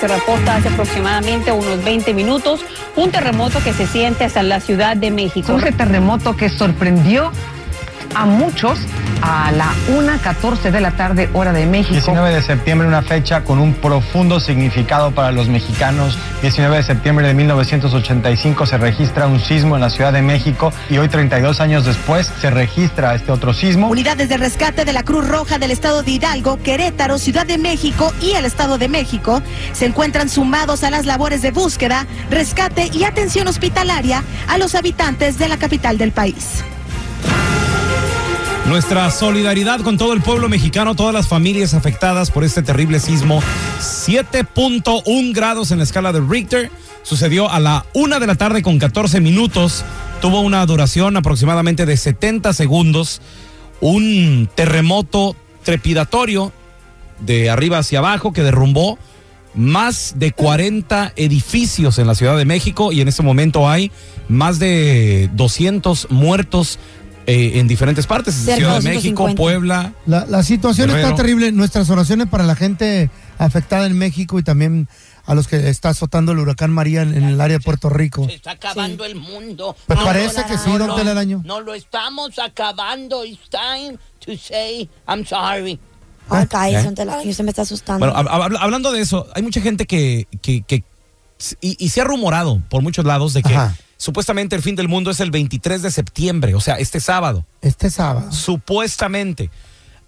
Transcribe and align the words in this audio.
Se 0.00 0.08
reporta 0.08 0.56
hace 0.56 0.68
aproximadamente 0.68 1.52
unos 1.52 1.84
20 1.84 2.14
minutos 2.14 2.60
un 2.96 3.10
terremoto 3.10 3.62
que 3.62 3.74
se 3.74 3.86
siente 3.86 4.24
hasta 4.24 4.42
la 4.42 4.60
Ciudad 4.60 4.96
de 4.96 5.10
México. 5.10 5.52
Un 5.52 5.60
terremoto 5.60 6.36
que 6.36 6.48
sorprendió 6.48 7.30
a 8.14 8.24
muchos 8.24 8.78
a 9.22 9.52
la 9.52 9.72
1.14 9.88 10.70
de 10.70 10.80
la 10.80 10.92
tarde, 10.92 11.28
hora 11.32 11.52
de 11.52 11.66
México. 11.66 11.92
19 11.92 12.34
de 12.34 12.42
septiembre, 12.42 12.86
una 12.86 13.02
fecha 13.02 13.44
con 13.44 13.58
un 13.58 13.74
profundo 13.74 14.40
significado 14.40 15.10
para 15.12 15.32
los 15.32 15.48
mexicanos. 15.48 16.18
19 16.42 16.76
de 16.76 16.82
septiembre 16.82 17.26
de 17.26 17.34
1985 17.34 18.66
se 18.66 18.78
registra 18.78 19.26
un 19.26 19.40
sismo 19.40 19.76
en 19.76 19.82
la 19.82 19.90
Ciudad 19.90 20.12
de 20.12 20.22
México 20.22 20.72
y 20.88 20.98
hoy, 20.98 21.08
32 21.08 21.60
años 21.60 21.84
después, 21.84 22.30
se 22.40 22.50
registra 22.50 23.14
este 23.14 23.32
otro 23.32 23.52
sismo. 23.52 23.88
Unidades 23.88 24.28
de 24.28 24.36
rescate 24.36 24.84
de 24.84 24.92
la 24.92 25.02
Cruz 25.02 25.28
Roja 25.28 25.58
del 25.58 25.70
Estado 25.70 26.02
de 26.02 26.10
Hidalgo, 26.12 26.58
Querétaro, 26.62 27.18
Ciudad 27.18 27.46
de 27.46 27.58
México 27.58 28.12
y 28.20 28.32
el 28.32 28.44
Estado 28.44 28.78
de 28.78 28.88
México 28.88 29.42
se 29.72 29.86
encuentran 29.86 30.28
sumados 30.28 30.84
a 30.84 30.90
las 30.90 31.06
labores 31.06 31.42
de 31.42 31.50
búsqueda, 31.50 32.06
rescate 32.30 32.90
y 32.92 33.04
atención 33.04 33.48
hospitalaria 33.48 34.24
a 34.48 34.58
los 34.58 34.74
habitantes 34.74 35.38
de 35.38 35.48
la 35.48 35.56
capital 35.56 35.98
del 35.98 36.12
país. 36.12 36.64
Nuestra 38.70 39.10
solidaridad 39.10 39.80
con 39.80 39.98
todo 39.98 40.12
el 40.12 40.20
pueblo 40.20 40.48
mexicano, 40.48 40.94
todas 40.94 41.12
las 41.12 41.26
familias 41.26 41.74
afectadas 41.74 42.30
por 42.30 42.44
este 42.44 42.62
terrible 42.62 43.00
sismo. 43.00 43.42
7.1 43.80 45.34
grados 45.34 45.72
en 45.72 45.78
la 45.78 45.84
escala 45.84 46.12
de 46.12 46.20
Richter. 46.20 46.70
Sucedió 47.02 47.50
a 47.50 47.58
la 47.58 47.84
una 47.94 48.20
de 48.20 48.28
la 48.28 48.36
tarde 48.36 48.62
con 48.62 48.78
14 48.78 49.20
minutos. 49.20 49.84
Tuvo 50.20 50.40
una 50.42 50.64
duración 50.66 51.16
aproximadamente 51.16 51.84
de 51.84 51.96
70 51.96 52.52
segundos. 52.52 53.20
Un 53.80 54.48
terremoto 54.54 55.34
trepidatorio 55.64 56.52
de 57.18 57.50
arriba 57.50 57.78
hacia 57.78 57.98
abajo 57.98 58.32
que 58.32 58.44
derrumbó 58.44 59.00
más 59.52 60.14
de 60.16 60.30
40 60.30 61.12
edificios 61.16 61.98
en 61.98 62.06
la 62.06 62.14
Ciudad 62.14 62.36
de 62.36 62.44
México 62.44 62.92
y 62.92 63.00
en 63.00 63.08
este 63.08 63.24
momento 63.24 63.68
hay 63.68 63.90
más 64.28 64.60
de 64.60 65.28
200 65.34 66.08
muertos 66.10 66.78
eh, 67.30 67.60
en 67.60 67.68
diferentes 67.68 68.06
partes, 68.06 68.34
Ciudad 68.34 68.80
de 68.80 68.88
México, 68.88 69.32
Puebla. 69.36 69.92
La, 70.04 70.26
la 70.26 70.42
situación 70.42 70.90
está 70.90 71.14
terrible. 71.14 71.52
Nuestras 71.52 71.88
oraciones 71.88 72.26
para 72.26 72.42
la 72.44 72.56
gente 72.56 73.08
afectada 73.38 73.86
en 73.86 73.96
México 73.96 74.38
y 74.38 74.42
también 74.42 74.88
a 75.26 75.34
los 75.36 75.46
que 75.46 75.68
está 75.68 75.90
azotando 75.90 76.32
el 76.32 76.40
huracán 76.40 76.72
María 76.72 77.02
en, 77.02 77.22
el 77.22 77.40
área 77.40 77.58
de 77.58 77.62
Puerto 77.62 77.88
Rico. 77.88 78.26
Se 78.26 78.34
está 78.34 78.50
acabando 78.50 79.04
el 79.04 79.14
mundo. 79.14 79.76
Pues 79.86 80.00
parece 80.00 80.44
que 80.44 80.58
sí, 80.58 80.76
don 80.76 80.96
Telaraño. 80.96 81.42
No 81.44 81.60
lo 81.60 81.72
estamos 81.74 82.36
acabando. 82.40 83.24
It's 83.24 83.48
time 83.48 83.96
to 84.26 84.36
say 84.36 84.90
I'm 85.06 85.24
sorry. 85.24 85.78
Ay, 86.28 86.74
¿Eh? 86.74 86.82
don 86.82 86.96
Telaraño, 86.96 87.32
se 87.32 87.44
me 87.44 87.50
está 87.50 87.62
asustando. 87.62 88.10
Bueno, 88.12 88.28
hablando 88.58 88.90
de 88.90 89.02
eso, 89.02 89.28
hay 89.32 89.42
mucha 89.42 89.60
gente 89.60 89.86
que, 89.86 90.26
que, 90.42 90.62
que 90.62 90.82
y, 91.60 91.88
se 91.90 92.00
ha 92.00 92.04
rumorado 92.04 92.60
por 92.68 92.82
muchos 92.82 93.04
lados 93.04 93.32
de 93.32 93.44
que 93.44 93.56
supuestamente 94.00 94.56
el 94.56 94.62
fin 94.62 94.76
del 94.76 94.88
mundo 94.88 95.10
es 95.10 95.20
el 95.20 95.30
23 95.30 95.82
de 95.82 95.90
septiembre, 95.90 96.54
o 96.54 96.60
sea, 96.60 96.76
este 96.76 97.00
sábado. 97.00 97.44
Este 97.60 97.90
sábado. 97.90 98.32
Supuestamente. 98.32 99.50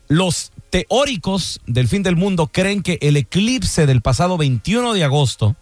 Los 0.08 0.50
teóricos 0.70 1.60
del 1.66 1.88
fin 1.88 2.02
del 2.02 2.16
mundo 2.16 2.46
creen 2.46 2.82
que 2.82 2.98
el 3.02 3.18
eclipse 3.18 3.84
del 3.84 4.00
pasado 4.00 4.38
21 4.38 4.94
de 4.94 5.04
agosto 5.04 5.56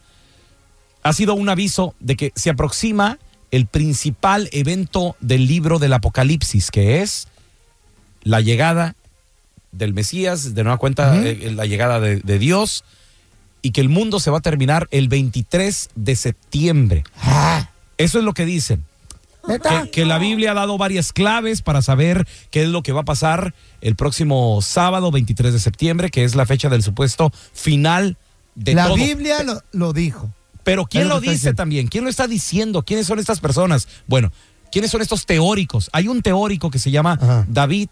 ha 1.02 1.12
sido 1.12 1.34
un 1.34 1.48
aviso 1.48 1.96
de 1.98 2.14
que 2.14 2.32
se 2.36 2.50
aproxima 2.50 3.18
el 3.50 3.66
principal 3.66 4.48
evento 4.52 5.16
del 5.18 5.48
libro 5.48 5.80
del 5.80 5.92
Apocalipsis, 5.92 6.70
que 6.70 7.02
es 7.02 7.26
la 8.22 8.41
llegada 8.41 8.94
del 9.72 9.92
Mesías, 9.92 10.54
de 10.54 10.62
nueva 10.62 10.78
cuenta, 10.78 11.20
eh, 11.20 11.50
la 11.52 11.66
llegada 11.66 11.98
de, 11.98 12.20
de 12.20 12.38
Dios, 12.38 12.84
y 13.60 13.72
que 13.72 13.80
el 13.80 13.88
mundo 13.88 14.20
se 14.20 14.30
va 14.30 14.38
a 14.38 14.42
terminar 14.42 14.86
el 14.92 15.08
23 15.08 15.91
de 15.97 16.14
septiembre. 16.14 17.02
Ah. 17.20 17.69
Eso 18.00 18.18
es 18.18 18.24
lo 18.24 18.34
que 18.34 18.44
dicen. 18.46 18.84
Que, 19.92 20.04
la 20.04 20.18
Biblia 20.18 20.52
ha 20.52 20.54
dado 20.54 20.78
varias 20.78 21.12
claves 21.12 21.62
para 21.62 21.82
saber 21.82 22.26
qué 22.50 22.62
es 22.62 22.68
lo 22.68 22.82
que 22.82 22.92
va 22.92 23.00
a 23.00 23.04
pasar 23.04 23.54
el 23.80 23.96
próximo 23.96 24.60
sábado 24.62 25.10
23 25.10 25.52
de 25.52 25.58
septiembre, 25.58 26.10
que 26.10 26.24
es 26.24 26.34
la 26.34 26.46
fecha 26.46 26.68
del 26.68 26.82
supuesto 26.82 27.32
final 27.52 28.16
de 28.54 28.74
la 28.74 28.84
todo. 28.84 28.96
La 28.96 29.04
Biblia 29.04 29.62
lo, 29.72 29.92
dijo. 29.92 30.30
Pero 30.62 30.86
¿quién 30.86 31.08
lo, 31.08 31.20
dice 31.20 31.54
también? 31.54 31.88
¿Quién 31.88 32.04
lo 32.04 32.10
está 32.10 32.26
diciendo? 32.26 32.82
¿Quiénes 32.82 33.06
son 33.06 33.18
estas 33.18 33.40
personas? 33.40 33.88
Bueno, 34.06 34.30
¿quiénes 34.70 34.90
son 34.90 35.00
estos 35.00 35.26
teóricos? 35.26 35.88
Hay 35.92 36.06
un 36.06 36.22
teórico 36.22 36.70
que 36.70 36.78
se 36.78 36.90
llama 36.90 37.44
David 37.48 37.88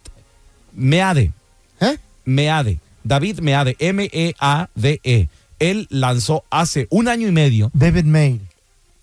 Meade. 0.75 1.33
¿Eh? 1.81 1.97
Meade. 2.25 2.79
David 3.05 3.41
Meade, 3.41 3.75
M-E-A-D-E. 3.79 5.29
Él 5.59 5.87
lanzó 5.91 6.45
hace 6.51 6.87
un 6.91 7.09
año 7.09 7.27
y 7.27 7.33
medio. 7.33 7.71
David 7.73 8.05
May. 8.05 8.41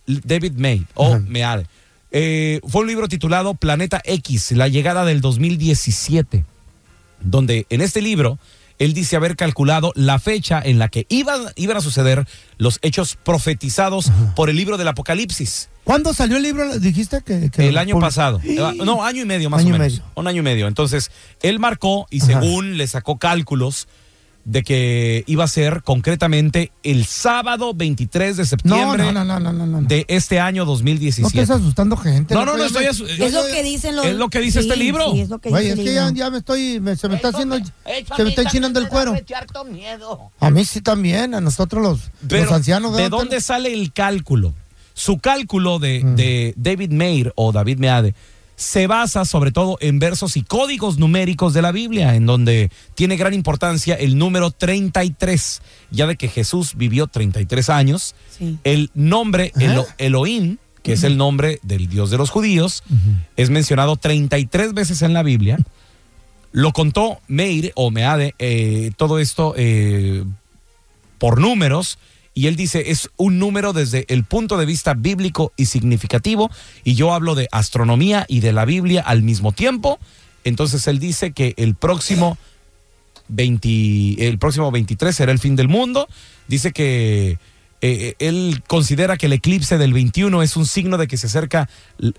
David 0.05 0.53
May, 0.53 0.85
o 0.93 1.19
Meade. 1.19 1.65
Eh, 2.11 2.61
fue 2.67 2.81
un 2.81 2.87
libro 2.87 3.07
titulado 3.07 3.55
Planeta 3.55 4.01
X, 4.05 4.51
la 4.53 4.67
llegada 4.67 5.05
del 5.05 5.21
2017, 5.21 6.45
donde 7.21 7.65
en 7.69 7.81
este 7.81 8.01
libro 8.01 8.39
él 8.79 8.93
dice 8.93 9.15
haber 9.15 9.35
calculado 9.35 9.91
la 9.95 10.19
fecha 10.19 10.61
en 10.63 10.79
la 10.79 10.89
que 10.89 11.05
iban, 11.09 11.41
iban 11.55 11.77
a 11.77 11.81
suceder 11.81 12.27
los 12.57 12.79
hechos 12.81 13.17
profetizados 13.21 14.11
por 14.35 14.49
el 14.49 14.55
libro 14.55 14.77
del 14.77 14.87
Apocalipsis. 14.87 15.69
¿Cuándo 15.83 16.13
salió 16.13 16.37
el 16.37 16.43
libro? 16.43 16.79
Dijiste 16.79 17.21
que... 17.21 17.51
el 17.57 17.77
año 17.77 17.99
pasado. 17.99 18.41
No, 18.83 19.03
año 19.03 19.21
y 19.21 19.25
medio 19.25 19.49
más 19.49 19.63
o 19.63 19.69
menos. 19.69 20.01
Un 20.15 20.27
año 20.27 20.39
y 20.39 20.43
medio. 20.43 20.67
Entonces, 20.67 21.11
él 21.41 21.59
marcó 21.59 22.07
y 22.09 22.21
según 22.21 22.77
le 22.77 22.87
sacó 22.87 23.17
cálculos, 23.17 23.87
de 24.45 24.63
que 24.63 25.23
iba 25.25 25.43
a 25.43 25.47
ser 25.47 25.81
concretamente 25.83 26.71
el 26.83 27.05
sábado 27.05 27.73
23 27.73 28.37
de 28.37 28.45
septiembre 28.45 29.11
de 29.81 30.05
este 30.07 30.39
año 30.39 30.65
2017. 30.65 31.21
No 31.23 31.27
estés 31.27 31.49
asustando 31.49 31.97
gente. 31.97 32.35
No, 32.35 32.45
no, 32.45 32.55
no 32.55 32.63
estoy 32.63 32.85
asustando. 32.85 33.25
Es 33.25 33.33
lo 33.33 33.43
que 33.47 33.63
dicen 33.63 33.95
los... 33.95 34.05
Es 34.05 34.15
lo 34.15 34.29
que 34.29 34.39
dice 34.39 34.59
este 34.59 34.75
libro. 34.75 35.11
Sí, 35.11 35.21
es 35.21 35.29
lo 35.29 35.39
que 35.39 35.49
dice 35.49 35.69
es 35.69 35.79
que 35.79 35.93
ya, 36.15 36.29
me 36.29 36.37
estoy, 36.37 36.81
se 36.95 37.09
me 37.09 37.15
está 37.15 37.29
haciendo, 37.29 37.57
se 37.57 38.23
me 38.23 38.29
está 38.29 38.43
enchinando 38.43 38.79
el 38.79 38.87
cuero. 38.87 39.15
A 40.39 40.49
mí 40.51 40.63
sí 40.63 40.81
también, 40.81 41.33
a 41.33 41.41
nosotros 41.41 41.81
los, 41.81 42.11
los 42.29 42.51
ancianos. 42.51 42.95
¿De 42.95 43.09
dónde 43.09 43.41
sale 43.41 43.73
el 43.73 43.91
cálculo? 43.93 44.53
Su 44.93 45.17
cálculo 45.17 45.79
de, 45.79 46.03
mm. 46.03 46.15
de 46.15 46.53
David 46.55 46.91
Mayer 46.91 47.33
o 47.35 47.51
David 47.51 47.79
Meade 47.79 48.13
se 48.55 48.87
basa 48.87 49.25
sobre 49.25 49.51
todo 49.51 49.77
en 49.81 49.99
versos 49.99 50.37
y 50.37 50.43
códigos 50.43 50.97
numéricos 50.97 51.53
de 51.53 51.61
la 51.61 51.71
Biblia, 51.71 52.15
en 52.15 52.25
donde 52.25 52.71
tiene 52.93 53.17
gran 53.17 53.33
importancia 53.33 53.95
el 53.95 54.17
número 54.17 54.51
33, 54.51 55.61
ya 55.91 56.07
de 56.07 56.15
que 56.15 56.29
Jesús 56.29 56.75
vivió 56.75 57.07
33 57.07 57.69
años, 57.69 58.15
el 58.63 58.91
nombre 58.93 59.51
Elohim, 59.97 60.57
que 60.83 60.93
es 60.93 61.03
el 61.03 61.17
nombre 61.17 61.59
del 61.63 61.87
Dios 61.87 62.11
de 62.11 62.17
los 62.17 62.29
judíos, 62.29 62.83
es 63.35 63.49
mencionado 63.49 63.97
33 63.97 64.73
veces 64.73 65.01
en 65.01 65.13
la 65.13 65.23
Biblia. 65.23 65.57
Lo 66.51 66.71
contó 66.71 67.19
Meir 67.27 67.73
o 67.75 67.91
Meade, 67.91 68.33
eh, 68.39 68.91
todo 68.95 69.19
esto 69.19 69.53
eh, 69.57 70.23
por 71.17 71.41
números, 71.41 71.97
y 72.37 72.47
él 72.47 72.57
dice, 72.57 72.91
es 72.91 73.09
un 73.15 73.39
número 73.39 73.71
desde 73.71 74.05
el 74.09 74.25
punto 74.25 74.57
de 74.57 74.65
vista 74.65 74.93
bíblico 74.93 75.53
y 75.55 75.67
significativo, 75.67 76.51
y 76.83 76.93
yo 76.93 77.13
hablo 77.13 77.33
de 77.33 77.47
astronomía 77.51 78.25
y 78.27 78.41
de 78.41 78.51
la 78.51 78.65
Biblia 78.65 79.01
al 79.01 79.23
mismo 79.23 79.53
tiempo. 79.53 79.99
Entonces 80.43 80.85
él 80.87 80.99
dice 80.99 81.31
que 81.31 81.53
el 81.55 81.75
próximo, 81.75 82.37
20, 83.29 84.27
el 84.27 84.37
próximo 84.37 84.69
23 84.69 85.15
será 85.15 85.31
el 85.31 85.39
fin 85.39 85.55
del 85.55 85.69
mundo. 85.69 86.09
Dice 86.49 86.73
que 86.73 87.39
eh, 87.79 88.15
él 88.19 88.61
considera 88.67 89.15
que 89.15 89.27
el 89.27 89.33
eclipse 89.33 89.77
del 89.77 89.93
21 89.93 90.43
es 90.43 90.57
un 90.57 90.65
signo 90.65 90.97
de 90.97 91.07
que 91.07 91.15
se 91.15 91.27
acerca 91.27 91.69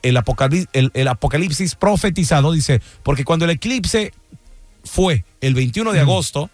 el 0.01 0.17
apocalipsis, 0.17 0.69
el 0.73 1.09
apocalipsis 1.09 1.75
profetizado, 1.75 2.53
dice, 2.53 2.81
porque 3.03 3.25
cuando 3.25 3.45
el 3.45 3.51
eclipse 3.51 4.15
fue 4.83 5.27
el 5.43 5.55
21 5.55 5.93
de 5.93 6.01
agosto, 6.01 6.49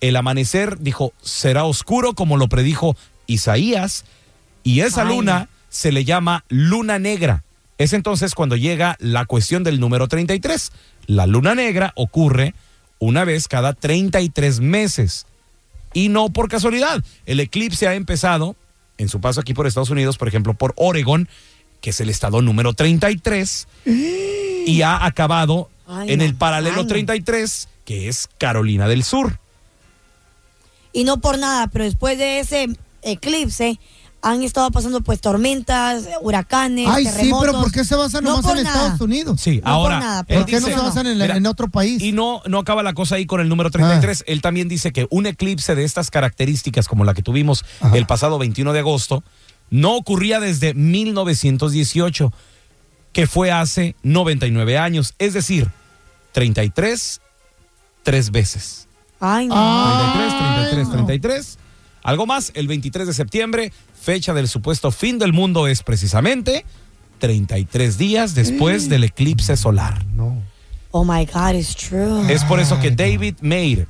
el 0.00 0.16
amanecer, 0.16 0.78
dijo, 0.78 1.12
será 1.22 1.64
oscuro 1.64 2.14
como 2.14 2.36
lo 2.36 2.48
predijo 2.48 2.96
Isaías, 3.26 4.04
y 4.62 4.80
esa 4.80 5.04
luna 5.04 5.48
se 5.68 5.92
le 5.92 6.04
llama 6.04 6.44
luna 6.48 6.98
negra. 6.98 7.44
Es 7.78 7.92
entonces 7.92 8.34
cuando 8.34 8.56
llega 8.56 8.96
la 8.98 9.24
cuestión 9.24 9.64
del 9.64 9.80
número 9.80 10.06
33. 10.08 10.72
La 11.06 11.26
luna 11.26 11.54
negra 11.54 11.92
ocurre 11.96 12.54
una 12.98 13.24
vez 13.24 13.48
cada 13.48 13.72
33 13.72 14.60
meses. 14.60 15.26
y 15.92 16.08
no 16.08 16.28
por 16.28 16.48
casualidad. 16.48 17.02
El 17.26 17.40
eclipse 17.40 17.88
ha 17.88 17.94
empezado 17.94 18.54
en 18.98 19.08
su 19.08 19.20
paso 19.20 19.40
aquí 19.40 19.54
por 19.54 19.66
Estados 19.66 19.90
Unidos, 19.90 20.18
por 20.18 20.28
ejemplo, 20.28 20.54
por 20.54 20.72
Oregon, 20.76 21.28
que 21.80 21.90
es 21.90 22.00
el 22.00 22.10
estado 22.10 22.42
número 22.42 22.74
33, 22.74 23.66
y 24.66 24.82
ha 24.82 25.04
acabado 25.04 25.68
Ay, 25.88 26.12
en 26.12 26.20
el 26.20 26.34
paralelo 26.34 26.76
ay, 26.76 26.82
no. 26.82 26.86
33, 26.88 27.68
que 27.84 28.08
es 28.08 28.28
Carolina 28.38 28.86
del 28.86 29.02
Sur. 29.02 29.40
Y 30.92 31.04
no 31.04 31.20
por 31.20 31.38
nada, 31.38 31.68
pero 31.68 31.84
después 31.84 32.18
de 32.18 32.40
ese 32.40 32.68
eclipse 33.02 33.78
han 34.22 34.42
estado 34.42 34.70
pasando 34.70 35.00
pues 35.00 35.18
tormentas, 35.20 36.04
huracanes, 36.20 36.86
Ay, 36.90 37.06
sí, 37.06 37.10
terremotos. 37.12 37.46
pero 37.48 37.60
¿por 37.62 37.72
qué 37.72 37.84
se 37.86 37.94
basan 37.94 38.22
No 38.22 38.30
nomás 38.32 38.44
por 38.46 38.58
en 38.58 38.64
nada. 38.64 38.76
Estados 38.80 39.00
Unidos? 39.00 39.40
Sí, 39.40 39.56
No 39.56 39.62
por 39.62 39.70
ahora. 39.70 40.00
nada, 40.00 40.22
¿Por 40.24 40.44
qué 40.44 40.60
no 40.60 40.66
se 40.66 40.74
basan 40.74 41.06
en, 41.06 41.18
la- 41.18 41.24
Mira, 41.24 41.36
en 41.38 41.46
otro 41.46 41.68
país? 41.70 42.02
Y 42.02 42.12
no, 42.12 42.42
no 42.46 42.58
acaba 42.58 42.82
la 42.82 42.92
cosa 42.92 43.14
ahí 43.14 43.24
con 43.24 43.40
el 43.40 43.48
número 43.48 43.70
33. 43.70 44.24
Él 44.26 44.42
también 44.42 44.68
dice 44.68 44.92
que 44.92 45.06
un 45.10 45.24
eclipse 45.26 45.74
de 45.74 45.84
estas 45.84 46.10
características, 46.10 46.86
como 46.86 47.04
la 47.04 47.14
que 47.14 47.22
tuvimos 47.22 47.64
Ajá. 47.80 47.96
el 47.96 48.04
pasado 48.04 48.38
21 48.38 48.74
de 48.74 48.80
agosto, 48.80 49.24
no 49.70 49.96
ocurría 49.96 50.38
desde 50.38 50.74
1918, 50.74 52.32
que 53.14 53.26
fue 53.26 53.50
hace 53.52 53.94
99 54.02 54.76
años. 54.76 55.14
Es 55.18 55.32
decir, 55.32 55.70
33, 56.32 57.20
tres 58.02 58.30
veces. 58.32 58.86
Ay, 59.20 59.46
no. 59.48 59.54
Ah. 59.56 60.12
33, 60.16 60.88
33, 60.88 60.88
no. 60.88 60.92
33. 61.06 61.58
Algo 62.02 62.26
más, 62.26 62.50
el 62.54 62.66
23 62.66 63.06
de 63.06 63.12
septiembre, 63.14 63.72
fecha 64.00 64.32
del 64.32 64.48
supuesto 64.48 64.90
fin 64.90 65.18
del 65.18 65.32
mundo, 65.34 65.66
es 65.68 65.82
precisamente 65.82 66.64
33 67.18 67.98
días 67.98 68.34
después 68.34 68.88
del 68.88 69.04
eclipse 69.04 69.56
solar. 69.56 70.04
No. 70.06 70.42
Oh 70.92 71.04
my 71.04 71.26
God, 71.26 71.54
it's 71.54 71.76
true. 71.76 72.32
Es 72.32 72.42
por 72.44 72.58
eso 72.58 72.80
que 72.80 72.90
David 72.90 73.34
Mayer, 73.42 73.86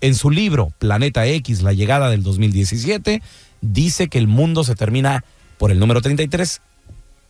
en 0.00 0.14
su 0.16 0.30
libro 0.30 0.72
Planeta 0.78 1.24
X, 1.26 1.62
la 1.62 1.72
llegada 1.72 2.10
del 2.10 2.22
2017, 2.24 3.22
dice 3.60 4.08
que 4.08 4.18
el 4.18 4.26
mundo 4.26 4.64
se 4.64 4.74
termina 4.74 5.24
por 5.56 5.70
el 5.70 5.78
número 5.78 6.02
33 6.02 6.60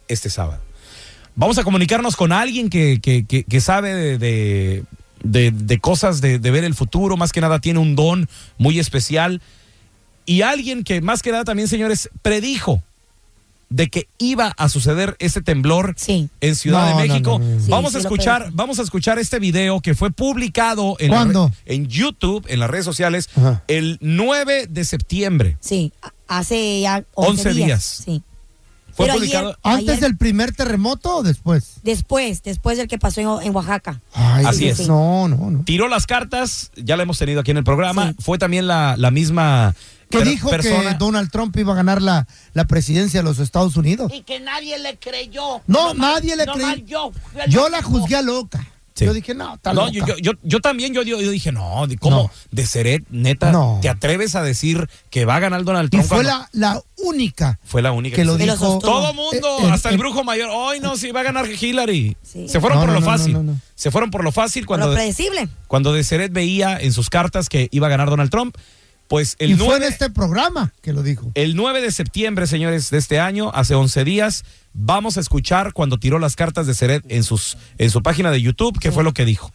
este 0.08 0.30
sábado. 0.30 0.60
Vamos 1.34 1.58
a 1.58 1.64
comunicarnos 1.64 2.16
con 2.16 2.32
alguien 2.32 2.70
que, 2.70 2.98
que- 3.00 3.26
que- 3.26 3.44
que 3.44 3.60
sabe 3.60 3.94
de, 3.94 4.18
de- 4.18 4.84
de- 5.22 5.50
de 5.50 5.78
cosas, 5.78 6.20
de, 6.20 6.38
de 6.38 6.50
ver 6.50 6.64
el 6.64 6.74
futuro, 6.74 7.16
más 7.16 7.32
que 7.32 7.40
nada 7.40 7.58
tiene 7.58 7.78
un 7.78 7.96
don 7.96 8.28
muy 8.58 8.78
especial. 8.78 9.40
Y 10.24 10.42
alguien 10.42 10.82
que 10.84 11.00
más 11.00 11.22
que 11.22 11.30
nada 11.32 11.44
también, 11.44 11.68
señores, 11.68 12.10
predijo 12.22 12.82
de 13.68 13.88
que 13.88 14.06
iba 14.18 14.54
a 14.56 14.68
suceder 14.68 15.16
ese 15.18 15.40
temblor 15.42 15.94
Sí. 15.96 16.28
en 16.40 16.54
Ciudad 16.54 16.88
No, 16.92 16.98
de 17.00 17.08
México. 17.08 17.38
no, 17.40 17.44
no, 17.44 17.54
no. 17.56 17.60
Sí, 17.60 17.68
vamos 17.70 17.90
sí 17.92 17.96
a 17.98 18.00
escuchar, 18.00 18.50
vamos 18.52 18.78
a 18.78 18.82
escuchar 18.82 19.18
este 19.18 19.40
video 19.40 19.80
que 19.80 19.94
fue 19.96 20.12
publicado 20.12 20.96
en, 21.00 21.10
la 21.10 21.16
¿Cuándo? 21.16 21.52
re- 21.66 21.74
en 21.74 21.88
YouTube, 21.88 22.44
en 22.48 22.60
las 22.60 22.70
redes 22.70 22.84
sociales, 22.84 23.28
Ajá. 23.34 23.64
el 23.66 23.98
9 24.00 24.68
de 24.68 24.84
septiembre. 24.84 25.56
Sí, 25.60 25.92
hace 26.28 26.80
ya 26.80 27.04
11 27.14 27.48
11, 27.48 27.54
días. 27.54 28.02
Sí. 28.04 28.22
Fue 28.96 29.06
Pero 29.06 29.18
publicado. 29.18 29.48
ayer- 29.48 29.58
¿Antes 29.62 29.88
ayer- 29.90 30.00
del 30.00 30.16
primer 30.16 30.52
terremoto 30.52 31.16
o 31.18 31.22
después? 31.22 31.74
Después, 31.82 32.42
después 32.42 32.78
del 32.78 32.88
que 32.88 32.98
pasó 32.98 33.20
en, 33.20 33.46
en 33.46 33.54
Oaxaca. 33.54 34.00
Ay, 34.14 34.44
Así 34.46 34.66
es. 34.68 34.88
No, 34.88 35.28
no, 35.28 35.50
no. 35.50 35.64
Tiró 35.64 35.86
las 35.88 36.06
cartas, 36.06 36.70
ya 36.76 36.96
la 36.96 37.02
hemos 37.02 37.18
tenido 37.18 37.40
aquí 37.40 37.50
en 37.50 37.58
el 37.58 37.64
programa. 37.64 38.08
Sí. 38.10 38.16
Fue 38.20 38.38
también 38.38 38.66
la, 38.66 38.96
la 38.96 39.10
misma 39.10 39.74
Que 40.10 40.18
per- 40.18 40.28
dijo 40.28 40.48
persona. 40.48 40.92
que 40.92 40.94
Donald 40.98 41.30
Trump 41.30 41.54
iba 41.58 41.72
a 41.74 41.76
ganar 41.76 42.00
la, 42.00 42.26
la 42.54 42.64
presidencia 42.66 43.20
de 43.20 43.24
los 43.24 43.38
Estados 43.38 43.76
Unidos. 43.76 44.10
Y 44.14 44.22
que 44.22 44.40
nadie 44.40 44.78
le 44.78 44.96
creyó. 44.98 45.60
No, 45.66 45.92
nadie 45.94 46.34
le 46.36 46.46
creyó. 46.46 46.84
Yo, 46.86 47.12
Yo 47.48 47.68
la 47.68 47.82
juzgué 47.82 48.16
a 48.16 48.22
loca. 48.22 48.66
Sí. 48.96 49.04
Yo 49.04 49.12
dije, 49.12 49.34
no, 49.34 49.54
está 49.56 49.74
No, 49.74 49.90
yo, 49.92 50.06
yo, 50.06 50.16
yo, 50.16 50.32
yo 50.42 50.60
también, 50.60 50.94
yo, 50.94 51.04
dije, 51.04 51.52
no, 51.52 51.86
de- 51.86 51.98
¿cómo? 51.98 52.16
No. 52.16 52.30
De 52.50 52.64
Seret, 52.66 53.04
neta, 53.10 53.52
No. 53.52 53.78
¿te 53.82 53.90
atreves 53.90 54.34
a 54.34 54.42
decir 54.42 54.88
que 55.10 55.26
va 55.26 55.36
a 55.36 55.38
ganar 55.40 55.64
Donald 55.64 55.88
y 55.88 55.90
Trump? 55.98 56.06
fue 56.08 56.24
cuando- 56.24 56.46
la, 56.52 56.72
la 56.74 56.82
única 57.04 57.58
fue 57.64 57.82
la 57.82 57.92
única 57.92 58.16
que 58.16 58.24
lo 58.24 58.32
se- 58.32 58.38
Que 58.38 58.46
lo 58.46 58.52
dijo. 58.54 58.64
sostuvo. 58.72 58.90
Todo 58.90 59.12
mundo, 59.12 59.58
Eh, 59.60 59.66
eh, 59.66 59.70
hasta 59.70 59.90
el 59.90 59.96
eh, 59.96 59.98
brujo 59.98 60.24
mayor. 60.24 60.48
Ay, 60.72 60.80
no, 60.80 60.96
sí, 60.96 61.10
va 61.12 61.20
a 61.20 61.24
ganar 61.24 61.46
Hillary. 61.48 62.16
Sí. 62.22 62.48
Se 62.48 62.58
fueron 62.58 62.78
No, 62.78 62.84
por 62.86 62.94
no, 62.94 63.00
lo 63.00 63.06
fácil. 63.06 63.32
no, 63.34 63.42
no, 63.42 63.52
no. 63.52 63.60
Se 63.74 63.90
fueron 63.90 64.10
por 64.10 64.24
lo 64.24 64.32
fácil 64.32 64.64
cuando, 64.64 64.86
Lo 64.88 64.94
predecible. 64.94 65.48
cuando 65.68 65.92
Deseret 65.92 66.32
veía 66.32 66.78
en 66.80 66.94
sus 66.94 67.10
cartas 67.10 67.50
que 67.50 67.68
iba 67.72 67.88
a 67.88 67.90
ganar 67.90 68.08
Donald 68.08 68.30
Trump. 68.30 68.56
Pues 69.08 69.36
el 69.38 69.52
y 69.52 69.54
fue 69.54 69.66
en 69.66 69.70
9, 69.82 69.86
este 69.88 70.10
programa 70.10 70.72
que 70.82 70.92
lo 70.92 71.02
dijo. 71.04 71.30
el 71.34 71.54
9 71.54 71.80
de 71.80 71.92
septiembre, 71.92 72.48
señores, 72.48 72.90
de 72.90 72.98
este 72.98 73.20
año, 73.20 73.52
hace 73.54 73.76
11 73.76 74.02
días, 74.02 74.42
vamos 74.78 75.16
a 75.16 75.20
escuchar 75.20 75.72
cuando 75.72 75.98
tiró 75.98 76.18
las 76.18 76.36
cartas 76.36 76.66
de 76.66 76.74
Seret 76.74 77.02
en, 77.08 77.24
sus, 77.24 77.56
en 77.78 77.90
su 77.90 78.02
página 78.02 78.30
de 78.30 78.42
YouTube, 78.42 78.78
qué 78.78 78.92
fue 78.92 79.02
lo 79.04 79.12
que 79.14 79.24
dijo. 79.24 79.50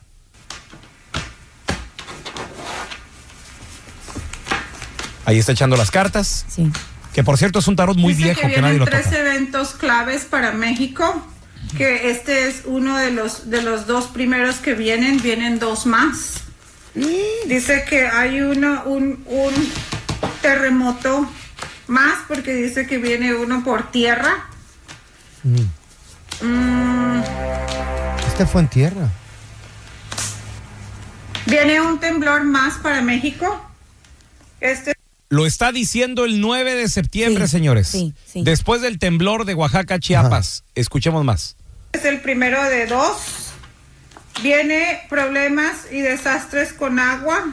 Ahí 5.26 5.38
está 5.40 5.52
echando 5.52 5.78
las 5.78 5.92
cartas, 5.92 6.46
Sí. 6.50 6.70
que 7.14 7.24
por 7.24 7.38
cierto 7.38 7.60
es 7.60 7.68
un 7.68 7.76
tarot 7.76 7.98
muy 7.98 8.14
Dice 8.14 8.24
viejo 8.26 8.42
que 8.42 8.48
que, 8.48 8.54
vienen 8.54 8.64
nadie 8.66 8.80
lo 8.80 8.86
tres 8.86 9.06
toca. 9.06 9.18
eventos 9.20 9.70
claves 9.74 10.26
para 10.26 10.52
México, 10.52 11.26
que 11.78 12.10
este 12.10 12.48
es 12.48 12.64
uno 12.66 12.98
de 12.98 13.12
los 13.12 13.50
de 13.50 13.62
los 13.62 13.86
dos 13.88 14.08
primeros 14.08 14.56
que 14.58 14.74
vienen, 14.74 15.22
vienen 15.22 15.60
dos 15.60 15.86
más. 15.86 16.42
Dice 17.48 17.86
que 17.88 18.08
hay 18.08 18.42
uno 18.42 18.84
un, 18.86 19.24
un 19.28 19.54
terremoto 20.42 21.30
más 21.88 22.16
porque 22.28 22.54
dice 22.54 22.88
que 22.88 22.98
viene 22.98 23.36
uno 23.36 23.64
por 23.64 23.92
tierra. 23.92 24.48
Mm, 25.44 27.22
Este 28.28 28.46
fue 28.46 28.62
en 28.62 28.68
tierra. 28.70 29.10
viene 31.46 31.82
un 31.82 32.00
temblor 32.00 32.44
más 32.44 32.76
para 32.80 33.02
México. 33.02 33.64
Este 34.60 34.94
Lo 35.30 35.46
está 35.46 35.72
diciendo 35.72 36.26
el 36.26 36.40
9 36.42 36.76
de 36.76 36.88
septiembre, 36.90 37.46
Sí, 37.48 37.52
señores. 37.52 37.88
sí, 37.88 38.14
sí. 38.26 38.44
Después 38.44 38.82
del 38.82 39.00
temblor 39.00 39.46
de 39.46 39.54
Oaxaca, 39.54 40.00
Chiapas. 40.00 40.64
Escuchemos 40.76 41.24
más. 41.26 41.56
es 41.94 42.06
el 42.06 42.22
primero 42.22 42.64
de 42.64 42.86
dos. 42.88 43.18
Viene 44.42 45.02
problemas 45.10 45.88
y 45.92 46.00
desastres 46.02 46.72
con 46.74 47.00
agua. 47.00 47.44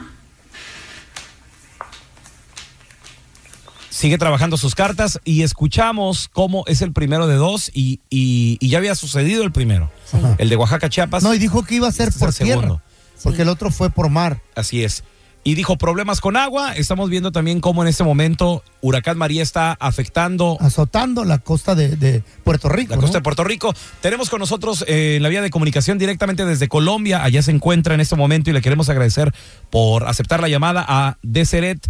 Sigue 3.99 4.17
trabajando 4.17 4.55
sus 4.55 4.75
cartas 4.75 5.19
y 5.25 5.41
escuchamos 5.43 6.29
cómo 6.29 6.63
es 6.67 6.81
el 6.81 6.93
primero 6.93 7.27
de 7.27 7.35
dos 7.35 7.69
y, 7.73 7.99
y- 8.09 8.55
y 8.61 8.69
ya 8.69 8.77
había 8.77 8.95
sucedido 8.95 9.43
el 9.43 9.51
primero. 9.51 9.91
El 10.37 10.47
de 10.47 10.55
Oaxaca, 10.55 10.87
Chiapas. 10.87 11.21
No, 11.21 11.33
y 11.33 11.37
dijo 11.37 11.63
que 11.63 11.75
iba 11.75 11.89
a 11.89 11.91
ser 11.91 12.07
Este 12.07 12.17
es 12.17 12.23
por 12.23 12.33
tierra. 12.33 12.61
segundo. 12.61 12.81
Porque 13.21 13.41
el 13.41 13.49
otro 13.49 13.71
fue 13.71 13.89
por 13.89 14.07
mar. 14.09 14.41
Así 14.55 14.85
es. 14.85 15.03
Y 15.43 15.55
dijo 15.55 15.77
problemas 15.77 16.21
con 16.21 16.37
agua. 16.37 16.71
Estamos 16.77 17.09
viendo 17.09 17.33
también 17.33 17.59
cómo 17.59 17.81
en 17.81 17.89
este 17.89 18.05
momento 18.05 18.63
Huracán 18.79 19.17
María 19.17 19.43
está 19.43 19.73
afectando 19.81 20.55
Azotando 20.61 21.25
la 21.25 21.39
costa 21.39 21.75
de, 21.75 21.97
de 21.97 22.23
Puerto 22.45 22.69
Rico. 22.69 22.95
la 22.95 23.01
costa 23.01 23.17
de 23.17 23.21
Puerto 23.21 23.43
Rico. 23.43 23.73
Tenemos 23.99 24.29
con 24.29 24.39
nosotros 24.39 24.85
eh, 24.87 25.15
en 25.17 25.23
la 25.23 25.27
vía 25.29 25.41
de 25.41 25.49
comunicación 25.49 25.97
directamente 25.97 26.45
desde 26.45 26.69
Colombia. 26.69 27.21
Allá 27.21 27.41
se 27.41 27.51
encuentra 27.51 27.95
en 27.95 27.99
este 27.99 28.15
momento 28.15 28.49
y 28.49 28.53
le 28.53 28.61
queremos 28.61 28.87
agradecer 28.87 29.33
por 29.69 30.07
aceptar 30.07 30.39
la 30.39 30.47
llamada 30.47 30.85
a 30.87 31.17
Deseret 31.21 31.85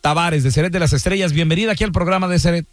Tavares, 0.00 0.44
Deseret 0.44 0.72
de 0.72 0.80
las 0.80 0.92
Estrellas. 0.92 1.32
Bienvenida 1.32 1.72
aquí 1.72 1.84
al 1.84 1.92
programa 1.92 2.28
Deseret. 2.28 2.66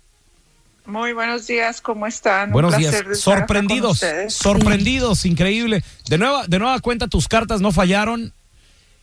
Muy 0.86 1.14
buenos 1.14 1.48
días, 1.48 1.80
¿cómo 1.80 2.06
están? 2.08 2.50
Un 2.50 2.54
Buenos 2.54 2.78
días. 2.78 3.06
de 3.08 3.16
Sorprendidos, 3.16 4.02
sorprendidos, 4.28 5.26
increíble. 5.26 5.82
De 6.10 6.18
nueva, 6.18 6.46
de 6.46 6.60
nueva 6.60 6.80
cuenta, 6.82 7.08
tus 7.08 7.28
cartas 7.30 7.62
no 7.62 7.72
fallaron. 7.72 8.34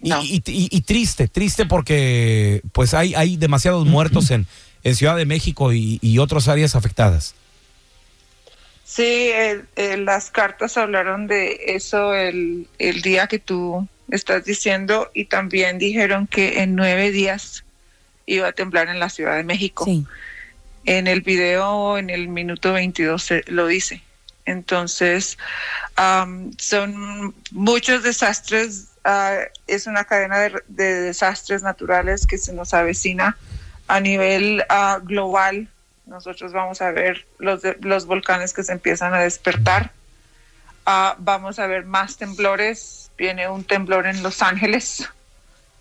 Y, 0.02 0.08
No. 0.10 0.22
y- 0.22 0.42
y- 0.46 0.68
y 0.70 0.80
triste, 0.82 1.26
triste 1.28 1.66
porque 1.66 2.62
pues 2.72 2.94
hay, 2.94 3.14
hay 3.14 3.36
demasiados 3.36 3.86
muertos 3.86 4.30
en, 4.30 4.46
en 4.84 4.94
Ciudad 4.94 5.16
de 5.16 5.26
México 5.26 5.72
y, 5.72 5.98
y 6.02 6.18
otras 6.18 6.48
áreas 6.48 6.74
afectadas. 6.74 7.34
Sí, 8.84 9.30
las 9.98 10.30
cartas 10.30 10.76
hablaron 10.76 11.26
de 11.28 11.60
eso 11.68 12.14
el, 12.14 12.66
el 12.78 13.02
día 13.02 13.26
que 13.26 13.38
tú 13.38 13.86
estás 14.10 14.44
diciendo 14.44 15.10
y 15.14 15.26
también 15.26 15.78
dijeron 15.78 16.26
que 16.26 16.62
en 16.62 16.74
nueve 16.74 17.10
días 17.12 17.64
iba 18.34 18.48
a 18.48 18.52
temblar 18.52 18.88
en 18.88 18.98
la 19.00 19.08
Ciudad 19.08 19.36
de 19.36 19.44
México. 19.44 19.84
Sí. 19.84 20.06
En 20.84 21.06
el 21.06 21.20
video, 21.20 21.98
en 21.98 22.08
el 22.10 22.28
minuto 22.28 22.72
22, 22.72 23.22
se- 23.22 23.44
lo 23.48 23.66
dice. 23.66 24.02
Entonces, 24.46 25.36
son 26.58 27.34
muchos 27.52 28.02
desastres, 28.02 28.88
ah, 29.04 29.36
es 29.66 29.86
una 29.86 30.04
cadena 30.04 30.38
de, 30.38 30.62
de 30.68 30.94
desastres 31.02 31.62
naturales 31.62 32.26
que 32.26 32.38
se 32.38 32.52
nos 32.52 32.74
avecina 32.74 33.36
a 33.88 34.00
nivel 34.00 34.64
ah, 34.68 35.00
global. 35.02 35.68
Nosotros 36.06 36.52
vamos 36.52 36.80
a 36.82 36.90
ver 36.90 37.26
los, 37.38 37.62
de- 37.62 37.76
los 37.80 38.06
volcanes 38.06 38.52
que 38.52 38.62
se 38.64 38.72
empiezan 38.72 39.14
a 39.14 39.20
despertar. 39.20 39.92
Ah, 40.86 41.14
vamos 41.18 41.58
a 41.58 41.66
ver 41.66 41.84
más 41.84 42.16
temblores. 42.16 43.10
Viene 43.18 43.48
un 43.48 43.64
temblor 43.64 44.06
en 44.06 44.22
Los 44.22 44.42
Ángeles. 44.42 45.08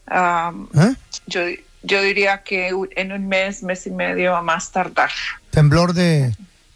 Am, 0.07 0.67
¿Eh? 0.75 0.95
yo, 1.27 1.41
yo 1.83 2.01
diría 2.01 2.43
que 2.43 2.71
en 2.95 3.12
un 3.12 3.27
mes, 3.27 3.63
mes 3.63 3.88
y 3.88 3.91
medio 3.91 4.36
a 4.36 4.41
más 4.41 4.71
tardar. 4.71 5.12
¿Temblor 5.51 5.93
de 5.93 6.36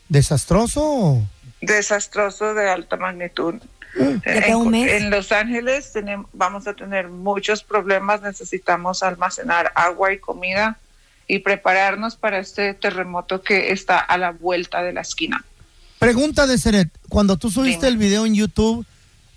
desastroso? 0.10 0.82
o- 0.84 1.24
Desastroso 1.62 2.54
de 2.54 2.70
alta 2.70 2.98
magnitud. 2.98 3.56
En, 4.26 4.74
en 4.76 5.10
Los 5.12 5.32
Ángeles 5.32 5.92
tenemos, 5.94 6.28
vamos 6.34 6.66
a 6.68 6.74
tener 6.74 7.10
muchos 7.10 7.64
problemas, 7.64 8.22
necesitamos 8.22 9.04
almacenar 9.04 9.72
agua 9.76 10.12
y 10.14 10.18
comida 10.18 10.78
y 11.28 11.40
prepararnos 11.40 12.16
para 12.16 12.40
este 12.40 12.74
terremoto 12.74 13.42
que 13.44 13.72
está 13.72 14.00
a 14.00 14.18
la 14.18 14.32
vuelta 14.32 14.82
de 14.82 14.94
la 14.94 15.02
esquina. 15.02 15.46
Pregunta 16.00 16.48
de 16.48 16.58
Seret, 16.58 16.90
cuando 17.08 17.38
tú 17.38 17.50
subiste 17.50 17.88
el 17.88 17.98
video 17.98 18.26
en 18.26 18.36
YouTube 18.36 18.86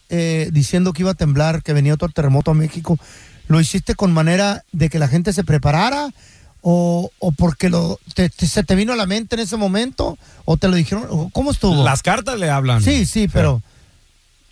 eh, 0.09 0.49
diciendo 0.53 0.93
que 0.93 1.03
iba 1.03 1.11
a 1.13 1.15
temblar, 1.15 1.63
que 1.63 1.73
venía 1.73 1.95
otro 1.95 2.09
terremoto 2.09 2.51
a 2.51 2.55
México, 2.55 2.99
¿lo 3.49 3.61
hiciste 3.61 3.95
con 3.95 4.13
manera 4.13 4.65
de 4.73 4.89
que 4.89 4.99
la 4.99 5.09
gente 5.09 5.33
se 5.33 5.45
preparara? 5.45 6.11
¿O, 6.69 7.11
o 7.21 7.31
porque 7.33 7.71
lo, 7.71 8.01
te- 8.15 8.29
te- 8.29 8.47
se 8.49 8.65
te 8.65 8.75
vino 8.75 8.93
a 8.93 8.97
la 8.97 9.07
mente 9.07 9.37
en 9.37 9.41
ese 9.43 9.57
momento? 9.57 10.19
¿O 10.45 10.57
te 10.57 10.67
lo 10.69 10.75
dijeron? 10.75 11.07
¿O 11.11 11.31
¿Cómo 11.33 11.53
estuvo? 11.53 11.85
Las 11.85 12.03
cartas 12.03 12.39
le 12.41 12.51
hablan. 12.51 12.83
Sí, 12.83 13.07
sí, 13.07 13.29
pero... 13.29 13.63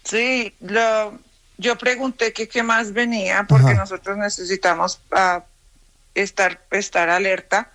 Sí, 0.05 0.55
lo, 0.61 1.19
yo 1.59 1.77
pregunté 1.77 2.33
que 2.33 2.47
qué 2.47 2.63
más 2.63 2.93
venía 2.93 3.47
porque 3.49 3.73
Ajá. 3.73 3.81
nosotros 3.81 4.17
necesitamos 4.17 5.01
ah, 5.13 5.43
estar, 6.15 6.61
estar 6.71 7.09
alerta. 7.11 7.71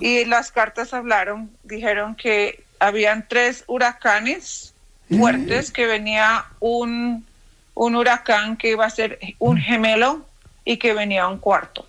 Y 0.00 0.24
las 0.24 0.52
cartas 0.52 0.94
hablaron, 0.94 1.50
dijeron 1.64 2.14
que 2.14 2.64
habían 2.78 3.26
tres 3.28 3.64
huracanes 3.66 4.72
fuertes, 5.08 5.72
que 5.72 5.86
venía 5.86 6.44
un, 6.60 7.26
un 7.74 7.96
huracán 7.96 8.56
que 8.56 8.70
iba 8.70 8.86
a 8.86 8.90
ser 8.90 9.18
un 9.40 9.56
gemelo 9.58 10.27
y 10.70 10.76
que 10.76 10.92
venía 10.92 11.26
un 11.28 11.38
cuarto. 11.38 11.86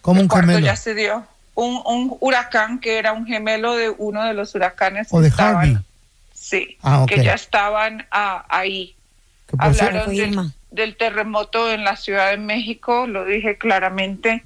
Como 0.00 0.20
un 0.20 0.28
cuarto 0.28 0.46
gemelo. 0.50 0.64
ya 0.66 0.76
se 0.76 0.94
dio. 0.94 1.26
Un, 1.56 1.82
un 1.84 2.16
huracán 2.20 2.78
que 2.78 2.98
era 2.98 3.12
un 3.12 3.26
gemelo 3.26 3.74
de 3.74 3.90
uno 3.90 4.22
de 4.24 4.32
los 4.34 4.54
huracanes 4.54 5.08
O 5.10 5.16
que 5.16 5.22
de 5.22 5.28
estaban- 5.28 5.56
Harvey. 5.56 5.78
Sí, 6.32 6.78
Ah, 6.82 7.00
ok. 7.02 7.08
que 7.08 7.24
ya 7.24 7.34
estaban 7.34 8.06
ah, 8.12 8.44
ahí. 8.48 8.94
Hablaron 9.58 10.14
del, 10.14 10.52
del 10.70 10.96
terremoto 10.96 11.72
en 11.72 11.82
la 11.82 11.96
Ciudad 11.96 12.30
de 12.30 12.36
México, 12.36 13.06
lo 13.08 13.24
dije 13.24 13.58
claramente. 13.58 14.44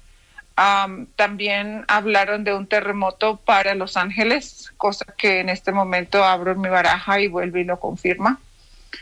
Am, 0.57 1.07
también 1.17 1.85
hablaron 1.89 2.45
de 2.45 2.55
un 2.55 2.67
terremoto 2.67 3.37
para 3.37 3.75
Los 3.75 3.97
Ángeles, 3.99 4.73
cosa 4.79 5.05
que 5.19 5.41
en 5.41 5.49
este 5.51 5.73
momento 5.73 6.25
abro 6.25 6.55
mi 6.55 6.69
baraja 6.71 7.21
y 7.21 7.29
vuelve 7.29 7.61
y 7.61 7.65
lo 7.65 7.79
confirma. 7.81 8.39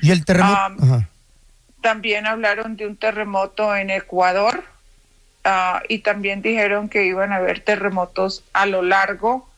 Y 0.01 0.11
el 0.11 0.25
terremoto... 0.25 0.57
Ajá. 0.83 1.09
También 1.89 2.27
hablaron 2.27 2.77
de 2.77 2.87
un 2.87 2.97
terremoto 2.97 3.75
en 3.75 3.89
Ecuador 3.89 4.63
ah, 5.43 5.83
y 5.89 6.01
también 6.01 6.43
dijeron 6.43 6.91
que 6.91 7.07
iban 7.07 7.33
a 7.33 7.37
haber 7.37 7.61
terremotos 7.61 8.45
a 8.53 8.67
lo 8.67 8.83
largo 8.83 9.49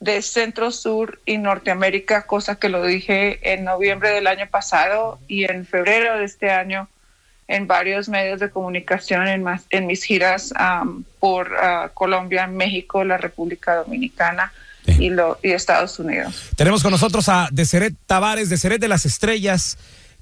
de 0.00 0.20
Centro, 0.20 0.72
Sur 0.72 1.20
y 1.26 1.38
Norteamérica, 1.38 2.26
cosa 2.26 2.56
que 2.56 2.70
lo 2.70 2.82
dije 2.82 3.52
en 3.52 3.62
noviembre 3.62 4.10
del 4.10 4.26
año 4.26 4.48
pasado 4.50 5.20
y 5.28 5.44
en 5.44 5.64
febrero 5.64 6.18
de 6.18 6.24
este 6.24 6.50
año 6.50 6.88
en 7.46 7.68
varios 7.68 8.08
medios 8.08 8.40
de 8.40 8.50
comunicación 8.50 9.28
en, 9.28 9.44
más, 9.44 9.62
en 9.70 9.86
mis 9.86 10.02
giras 10.02 10.52
por 11.20 11.54
ah, 11.54 11.92
Colombia, 11.94 12.48
México, 12.48 13.04
la 13.04 13.16
República 13.16 13.76
Dominicana 13.76 14.52
y, 14.98 15.10
lo, 15.10 15.38
y 15.40 15.52
Estados 15.52 16.00
Unidos. 16.00 16.50
Tenemos 16.56 16.82
con 16.82 16.90
nosotros 16.90 17.28
a 17.28 17.48
Deseret 17.52 17.94
Tavares, 18.08 18.48
Deseret 18.48 18.80
de 18.80 18.88
las 18.88 19.06
Estrellas, 19.06 19.78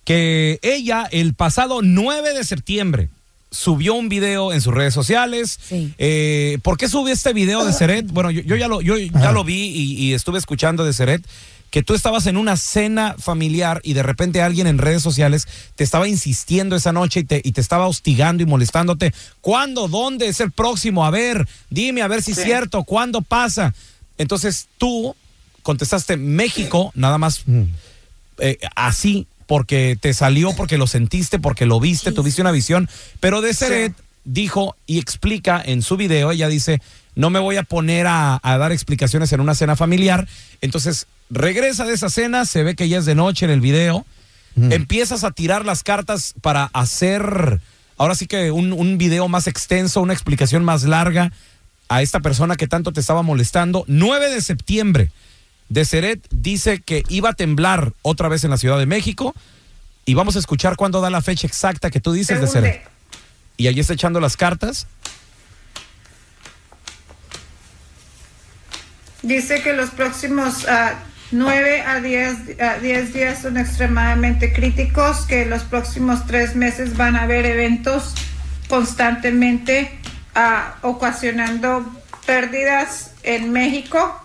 que 0.09 0.59
ella 0.63 1.07
el 1.11 1.35
pasado 1.35 1.83
9 1.83 2.33
de 2.33 2.43
septiembre 2.43 3.11
subió 3.51 3.93
un 3.93 4.09
video 4.09 4.55
en 4.55 4.63
sus 4.63 4.73
redes 4.73 4.95
sociales. 4.95 5.61
Eh, 5.71 6.57
¿Por 6.63 6.79
qué 6.79 6.89
subió 6.89 7.13
este 7.13 7.35
video 7.35 7.63
de 7.67 7.75
Seret? 7.75 8.07
Bueno, 8.13 8.31
yo, 8.31 8.41
yo 8.41 8.57
ya, 8.57 8.69
lo, 8.69 8.81
yo 8.81 8.97
ya 8.97 9.33
lo 9.33 9.45
vi 9.45 9.69
y, 9.69 9.93
y 9.97 10.15
estuve 10.15 10.39
escuchando 10.39 10.87
de 10.87 10.95
Seret 10.95 11.23
que 11.69 11.83
tú 11.83 11.93
estabas 11.93 12.27
en 12.27 12.39
una 12.39 12.57
cena 12.57 13.17
familiar 13.19 13.83
y 13.85 13.93
de 13.93 14.03
repente 14.03 14.41
alguien 14.41 14.67
en 14.67 14.79
redes 14.79 15.03
sociales 15.03 15.47
te 15.77 15.85
estaba 15.85 16.09
insistiendo 16.09 16.75
esa 16.75 16.95
noche 16.95 17.21
y 17.21 17.25
te, 17.25 17.43
y 17.45 17.53
te 17.53 17.61
estaba 17.61 17.87
hostigando 17.87 18.43
y 18.43 18.47
molestándote. 18.47 19.13
¿Cuándo? 19.43 19.89
¿Dónde 19.89 20.29
es 20.29 20.41
el 20.41 20.53
próximo? 20.53 21.05
A 21.05 21.11
ver, 21.11 21.47
dime 21.69 22.01
a 22.01 22.09
ver 22.09 22.23
si 22.23 22.31
es 22.31 22.43
cierto. 22.43 22.85
¿Cuándo 22.85 23.21
pasa? 23.21 23.75
Entonces 24.17 24.69
tú 24.79 25.15
contestaste 25.63 26.17
México, 26.17 26.93
nada 26.95 27.19
más 27.19 27.45
eh, 28.39 28.57
así, 28.75 29.27
porque 29.49 29.99
te 29.99 30.13
salió, 30.13 30.55
porque 30.55 30.77
lo 30.77 30.87
sentiste, 30.87 31.39
porque 31.39 31.67
lo 31.67 31.81
viste, 31.81 32.13
tuviste 32.13 32.43
una 32.43 32.53
visión. 32.53 32.89
Pero 33.19 33.41
de 33.41 33.55
Seret 33.55 33.95
dijo 34.25 34.77
y 34.87 34.99
explica 34.99 35.61
en 35.65 35.81
su 35.81 35.97
video, 35.97 36.31
ella 36.31 36.49
dice, 36.49 36.83
no 37.15 37.31
me 37.31 37.39
voy 37.39 37.57
a 37.57 37.63
poner 37.63 38.07
a, 38.07 38.39
a 38.43 38.59
dar 38.59 38.73
explicaciones 38.73 39.33
en 39.33 39.41
una 39.41 39.55
cena 39.55 39.75
familiar. 39.75 40.29
Entonces 40.61 41.07
regresa 41.31 41.87
de 41.87 41.95
esa 41.95 42.11
cena, 42.11 42.45
se 42.45 42.63
ve 42.63 42.77
que 42.77 42.91
ya 42.91 42.99
es 42.99 43.07
de 43.07 43.15
noche 43.15 43.47
en 43.47 43.51
el 43.51 43.63
video, 43.63 44.05
empiezas 44.55 45.25
a 45.25 45.31
tirar 45.31 45.65
las 45.65 45.83
cartas 45.83 46.35
para 46.43 46.65
hacer, 46.75 47.61
ahora 47.97 48.15
sí 48.15 48.27
que 48.27 48.51
un, 48.51 48.75
un 48.75 48.99
video 48.99 49.29
más 49.29 49.47
extenso, 49.47 50.03
una 50.03 50.13
explicación 50.13 50.63
más 50.63 50.83
larga 50.83 51.33
a 51.89 52.03
esta 52.03 52.21
persona 52.21 52.57
que 52.57 52.67
tanto 52.67 52.93
te 52.93 53.01
estaba 53.01 53.23
molestando. 53.23 53.85
9 53.87 54.31
de 54.31 54.43
septiembre. 54.43 55.11
Deseret 55.69 56.27
dice 56.31 56.81
que 56.81 57.03
iba 57.09 57.31
a 57.31 57.33
temblar 57.35 57.93
otra 58.03 58.29
vez 58.29 58.45
en 58.45 58.51
la 58.51 58.57
Ciudad 58.57 58.79
de 58.79 58.87
México 58.87 59.35
y 60.05 60.15
vamos 60.15 60.37
a 60.37 60.39
escuchar 60.39 60.77
cuándo 60.77 61.01
da 61.01 61.11
la 61.11 61.21
fecha 61.21 61.47
exacta 61.47 61.91
que 61.91 62.01
tú 62.01 62.13
dices, 62.13 62.41
Deseret. 62.41 62.89
Y 63.57 63.67
allí 63.67 63.81
está 63.81 63.93
echando 63.93 64.21
las 64.21 64.37
cartas. 64.37 64.87
Dice 69.23 69.63
que 69.63 69.73
los 69.73 69.91
próximos 69.91 70.67
ah, 70.69 70.95
9 71.33 71.83
a 71.83 72.01
10, 72.01 72.61
a 72.61 72.79
10 72.79 73.13
días 73.13 73.43
son 73.43 73.59
extremadamente 73.59 74.53
críticos, 74.53 75.27
que 75.27 75.45
los 75.45 75.65
próximos 75.65 76.27
tres 76.27 76.57
meses 76.57 76.97
van 76.97 77.17
a 77.17 77.23
haber 77.23 77.45
eventos 77.45 78.15
constantemente 78.69 79.99
ah, 80.35 80.77
ocasionando 80.83 81.85
pérdidas 82.25 83.11
en 83.25 83.53
México. 83.53 84.19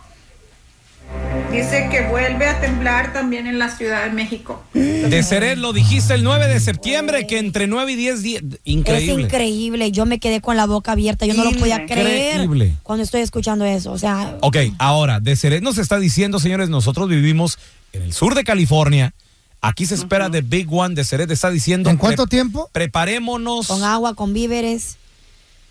Dice 1.51 1.87
que 1.91 2.07
vuelve 2.07 2.47
a 2.47 2.59
temblar 2.59 3.13
también 3.13 3.45
en 3.45 3.59
la 3.59 3.69
Ciudad 3.69 4.05
de 4.05 4.11
México. 4.11 4.63
Deseret 4.73 5.57
lo 5.57 5.71
dijiste 5.71 6.15
el 6.15 6.23
9 6.23 6.47
de 6.47 6.59
septiembre, 6.59 7.27
que 7.27 7.37
entre 7.37 7.67
9 7.67 7.91
y 7.91 7.95
10 7.95 8.23
días. 8.23 8.43
Increíble. 8.63 9.13
Es 9.13 9.19
increíble. 9.19 9.91
Yo 9.91 10.07
me 10.07 10.19
quedé 10.19 10.41
con 10.41 10.57
la 10.57 10.65
boca 10.65 10.93
abierta. 10.93 11.27
Yo 11.27 11.35
no 11.35 11.43
lo 11.43 11.51
podía 11.51 11.85
creer 11.85 12.41
Increíble. 12.41 12.73
cuando 12.81 13.03
estoy 13.03 13.21
escuchando 13.21 13.65
eso. 13.65 13.91
O 13.91 13.99
sea, 13.99 14.37
Ok, 14.41 14.57
ahora, 14.79 15.19
Deseret 15.19 15.61
nos 15.61 15.77
está 15.77 15.99
diciendo, 15.99 16.39
señores, 16.39 16.69
nosotros 16.69 17.07
vivimos 17.07 17.59
en 17.91 18.01
el 18.01 18.13
sur 18.13 18.33
de 18.33 18.43
California. 18.43 19.13
Aquí 19.61 19.85
se 19.85 19.93
espera 19.93 20.29
de 20.29 20.41
Big 20.41 20.67
One. 20.73 20.95
Deseret 20.95 21.29
está 21.29 21.51
diciendo. 21.51 21.91
¿En 21.91 21.97
cuánto 21.97 22.25
tiempo? 22.25 22.67
Preparémonos. 22.73 23.67
con 23.67 23.83
agua, 23.83 24.15
con 24.15 24.33
víveres. 24.33 24.97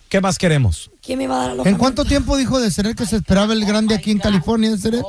¿Qué 0.09 0.21
más 0.21 0.39
queremos? 0.39 0.92
¿Quién 1.02 1.18
me 1.18 1.26
va 1.26 1.44
a 1.44 1.54
dar 1.54 1.66
¿En 1.66 1.76
cuánto 1.76 2.04
tiempo 2.04 2.37
dijo 2.37 2.61
de 2.61 2.71
ser 2.71 2.94
que 2.94 3.06
se 3.06 3.16
esperaba 3.16 3.52
el 3.52 3.64
grande 3.64 3.94
aquí 3.94 4.12
en 4.12 4.21
California, 4.21 4.71
de 4.71 4.78
Seret? 4.78 5.02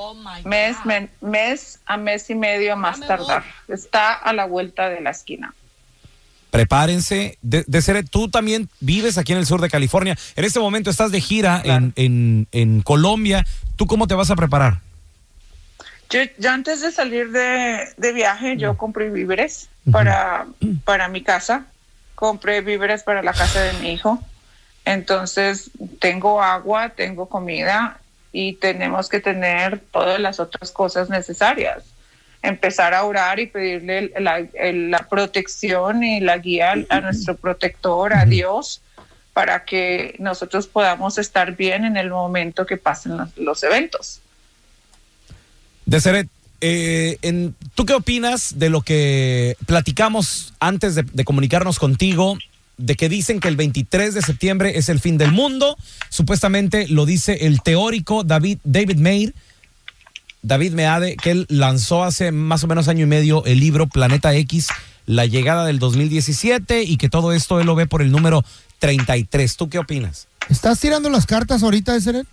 Mes, 0.43 0.75
mes 1.21 1.79
a 1.85 1.97
mes 1.97 2.29
y 2.31 2.35
medio 2.35 2.75
más 2.75 2.99
tardar. 2.99 3.43
Está 3.67 4.13
a 4.13 4.33
la 4.33 4.45
vuelta 4.45 4.89
de 4.89 5.01
la 5.01 5.11
esquina. 5.11 5.53
Prepárense. 6.49 7.37
De, 7.43 7.63
Deseret, 7.67 8.09
tú 8.09 8.27
también 8.27 8.69
vives 8.79 9.19
aquí 9.19 9.33
en 9.33 9.37
el 9.37 9.45
sur 9.45 9.61
de 9.61 9.69
California. 9.69 10.17
En 10.35 10.45
este 10.45 10.59
momento 10.59 10.89
estás 10.89 11.11
de 11.11 11.21
gira 11.21 11.61
en, 11.63 11.93
en, 11.95 12.47
en 12.51 12.81
Colombia. 12.81 13.45
¿Tú 13.75 13.85
cómo 13.85 14.07
te 14.07 14.15
vas 14.15 14.31
a 14.31 14.35
preparar? 14.35 14.79
Yo, 16.09 16.21
yo 16.39 16.51
antes 16.51 16.81
de 16.81 16.91
salir 16.91 17.31
de, 17.31 17.87
de 17.97 18.13
viaje, 18.13 18.57
yo 18.57 18.77
compré 18.77 19.09
víveres 19.09 19.69
para, 19.91 20.45
para 20.85 21.07
mi 21.07 21.21
casa, 21.21 21.65
compré 22.15 22.61
víveres 22.61 23.03
para 23.03 23.23
la 23.23 23.33
casa 23.33 23.61
de 23.61 23.73
mi 23.73 23.91
hijo. 23.91 24.23
Entonces, 24.85 25.71
tengo 25.99 26.41
agua, 26.41 26.89
tengo 26.89 27.29
comida 27.29 27.99
y 28.31 28.53
tenemos 28.53 29.09
que 29.09 29.19
tener 29.19 29.79
todas 29.91 30.19
las 30.19 30.39
otras 30.39 30.71
cosas 30.71 31.09
necesarias. 31.09 31.83
Empezar 32.41 32.93
a 32.93 33.03
orar 33.05 33.39
y 33.39 33.47
pedirle 33.47 34.11
la, 34.19 35.07
protección 35.09 36.03
y 36.03 36.19
la 36.19 36.37
guía 36.37 36.73
a 36.89 36.99
nuestro 36.99 37.35
protector, 37.37 38.13
a 38.13 38.25
Dios, 38.25 38.81
para 39.31 39.63
que 39.63 40.15
nosotros 40.19 40.67
podamos 40.67 41.17
estar 41.17 41.55
bien 41.55 41.85
en 41.85 41.95
el 41.95 42.09
momento 42.09 42.65
que 42.65 42.75
pasen 42.77 43.17
los- 43.17 43.37
los 43.37 43.63
eventos. 43.63 44.19
Deseret, 45.85 46.27
eh, 46.59 47.17
en- 47.21 47.55
¿tú 47.75 47.85
qué 47.85 47.93
opinas 47.93 48.59
de 48.59 48.69
lo 48.69 48.81
que 48.81 49.55
platicamos 49.65 50.53
antes 50.59 50.95
de, 50.95 51.03
de 51.03 51.23
comunicarnos 51.23 51.79
contigo? 51.79 52.37
De 52.77 52.95
que 52.95 53.07
dicen 53.09 53.39
que 53.39 53.47
el 53.47 53.55
23 53.55 54.13
de 54.15 54.21
septiembre 54.21 54.77
es 54.77 54.89
el 54.89 54.99
fin 54.99 55.17
del 55.17 55.31
mundo. 55.31 55.77
Supuestamente 56.09 56.87
lo 56.87 57.05
dice 57.05 57.45
el 57.45 57.61
teórico 57.61 58.23
David, 58.23 58.57
David 58.63 58.97
Meir. 58.97 59.33
David 60.41 60.73
Meade, 60.73 61.15
que 61.15 61.31
él 61.31 61.45
lanzó 61.49 62.03
hace 62.03 62.31
más 62.33 62.63
o 62.63 62.67
menos 62.67 62.89
año 62.89 63.03
y 63.03 63.07
medio 63.07 63.45
el 63.45 63.59
libro 63.61 63.87
Planeta 63.87 64.33
X, 64.35 64.67
la 65.05 65.25
llegada 65.25 65.65
del 65.65 65.79
2017 65.79 66.83
y 66.83 66.97
que 66.97 67.07
todo 67.09 67.31
esto 67.31 67.61
él 67.61 67.65
lo 67.65 67.75
ve 67.75 67.87
por 67.87 68.01
el 68.01 68.11
número 68.11 68.43
33. 68.79 69.55
¿Tú 69.55 69.69
qué 69.69 69.79
opinas? 69.79 70.27
¿Estás 70.49 70.79
tirando 70.81 71.09
las 71.09 71.25
cartas 71.25 71.63
ahorita, 71.63 71.93
de 71.93 72.01
Seret? 72.01 72.27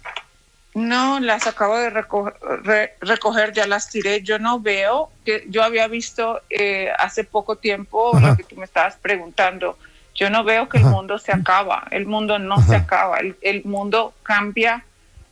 No, 0.74 1.20
las 1.20 1.46
acabo 1.46 1.76
de 1.78 1.90
reco- 1.92 2.32
re- 2.64 2.94
recoger, 3.00 3.52
ya 3.52 3.66
las 3.68 3.88
tiré. 3.90 4.22
Yo 4.22 4.40
no 4.40 4.58
veo 4.60 5.10
que 5.24 5.44
yo 5.48 5.62
había 5.62 5.86
visto 5.86 6.40
eh, 6.50 6.88
hace 6.98 7.22
poco 7.22 7.56
tiempo 7.56 8.18
lo 8.20 8.36
que 8.36 8.42
tú 8.44 8.56
me 8.56 8.64
estabas 8.64 8.96
preguntando. 9.00 9.78
Yo 10.14 10.30
no 10.30 10.44
veo 10.44 10.68
que 10.68 10.78
el 10.78 10.84
mundo 10.84 11.18
se 11.18 11.32
acaba. 11.32 11.86
El 11.90 12.06
mundo 12.06 12.38
no 12.38 12.60
se 12.62 12.76
acaba. 12.76 13.18
El, 13.18 13.36
el 13.40 13.64
mundo 13.64 14.14
cambia. 14.22 14.84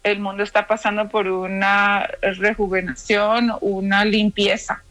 El 0.03 0.21
mundo 0.21 0.43
está 0.43 0.67
pasando 0.67 1.09
por 1.09 1.27
una 1.29 2.09
rejuvenación, 2.23 3.53
una 3.61 4.05
limpieza 4.05 4.83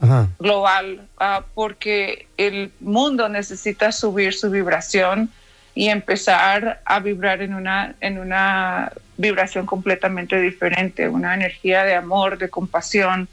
Ajá. 0.00 0.28
global, 0.38 1.06
ah, 1.18 1.44
porque 1.54 2.26
el 2.36 2.72
mundo 2.80 3.28
necesita 3.28 3.92
subir 3.92 4.34
su 4.34 4.50
vibración 4.50 5.30
y 5.74 5.88
empezar 5.88 6.80
a 6.84 7.00
vibrar 7.00 7.42
en 7.42 7.54
una, 7.54 7.94
en 8.00 8.18
una 8.18 8.92
vibración 9.16 9.66
completamente 9.66 10.40
diferente, 10.40 11.08
una 11.08 11.34
energía 11.34 11.84
de 11.84 11.94
amor, 11.94 12.38
de 12.38 12.48
compasión, 12.48 13.28